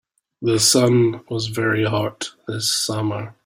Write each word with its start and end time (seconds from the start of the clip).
The 0.41 0.57
sun 0.59 1.21
was 1.29 1.45
very 1.49 1.85
hot 1.85 2.31
this 2.47 2.73
summer. 2.73 3.35